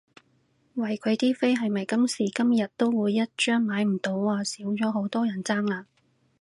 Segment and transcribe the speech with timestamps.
[0.73, 4.43] 喂佢啲飛係咪今時今日都會一張買唔到啊？
[4.43, 5.85] 少咗好多人爭啦？